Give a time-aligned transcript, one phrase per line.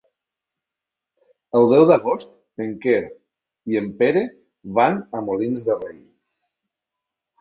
[1.59, 2.31] El deu d'agost
[2.67, 3.03] en Quer
[3.75, 4.25] i en Pere
[4.81, 6.01] van a Molins de Rei.